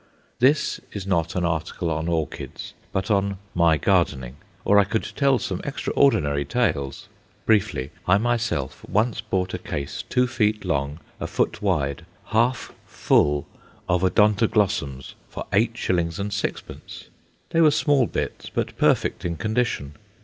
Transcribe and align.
This 0.39 0.81
is 0.93 1.05
not 1.05 1.35
an 1.35 1.45
article 1.45 1.91
on 1.91 2.07
orchids, 2.07 2.73
but 2.91 3.11
on 3.11 3.37
"My 3.53 3.77
Gardening," 3.77 4.37
or 4.65 4.79
I 4.79 4.83
could 4.83 5.03
tell 5.15 5.37
some 5.37 5.61
extraordinary 5.63 6.43
tales. 6.43 7.07
Briefly, 7.45 7.91
I 8.07 8.17
myself 8.17 8.83
once 8.89 9.21
bought 9.21 9.53
a 9.53 9.59
case 9.59 10.03
two 10.09 10.25
feet 10.25 10.65
long, 10.65 10.99
a 11.19 11.27
foot 11.27 11.61
wide, 11.61 12.03
half 12.25 12.73
full 12.87 13.45
of 13.87 14.01
Odontoglossums 14.01 15.13
for 15.29 15.45
8s. 15.51 15.85
6d. 15.85 17.07
They 17.51 17.61
were 17.61 17.69
small 17.69 18.07
bits, 18.07 18.49
but 18.51 18.75
perfect 18.79 19.23
in 19.23 19.37
condition. 19.37 19.93